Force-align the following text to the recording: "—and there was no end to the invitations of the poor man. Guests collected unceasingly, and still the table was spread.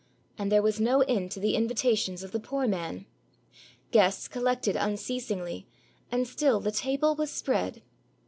"—and 0.39 0.51
there 0.51 0.63
was 0.63 0.79
no 0.79 1.01
end 1.01 1.29
to 1.29 1.39
the 1.39 1.53
invitations 1.55 2.23
of 2.23 2.31
the 2.31 2.39
poor 2.39 2.67
man. 2.67 3.05
Guests 3.91 4.27
collected 4.27 4.75
unceasingly, 4.75 5.67
and 6.11 6.27
still 6.27 6.59
the 6.59 6.71
table 6.71 7.13
was 7.13 7.29
spread. 7.29 7.83